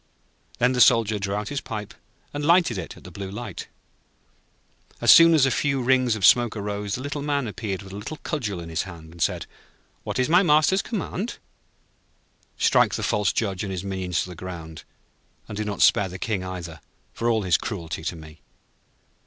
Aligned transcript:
Then 0.57 0.73
the 0.73 0.81
Soldier 0.81 1.19
drew 1.19 1.35
out 1.35 1.49
his 1.49 1.61
pipe, 1.61 1.93
and 2.33 2.43
lighted 2.43 2.79
it 2.79 2.97
at 2.97 3.03
the 3.03 3.11
Blue 3.11 3.29
Light. 3.29 3.67
As 4.99 5.11
soon 5.11 5.35
as 5.35 5.45
a 5.45 5.51
few 5.51 5.79
rings 5.79 6.15
of 6.15 6.25
smoke 6.25 6.57
arose, 6.57 6.95
the 6.95 7.03
Little 7.03 7.21
Man 7.21 7.45
appeared 7.47 7.83
with 7.83 7.93
a 7.93 7.95
little 7.95 8.17
cudgel 8.17 8.59
in 8.59 8.69
his 8.69 8.81
hand, 8.81 9.11
and 9.11 9.21
said: 9.21 9.45
'What 10.01 10.17
is 10.17 10.27
my 10.27 10.41
Master's 10.41 10.81
command?' 10.81 11.37
'Strike 12.57 12.95
the 12.95 13.03
false 13.03 13.31
Judge 13.31 13.61
and 13.63 13.71
his 13.71 13.83
minions 13.83 14.23
to 14.23 14.29
the 14.29 14.35
ground, 14.35 14.85
and 15.47 15.55
do 15.55 15.63
not 15.63 15.83
spare 15.83 16.09
the 16.09 16.17
King 16.17 16.43
either 16.43 16.79
for 17.13 17.29
all 17.29 17.43
his 17.43 17.57
cruelty 17.59 18.03
to 18.05 18.15
me.' 18.15 18.41